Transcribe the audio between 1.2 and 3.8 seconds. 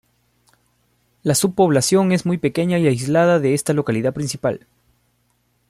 La subpoblación es muy pequeña y aislada de esta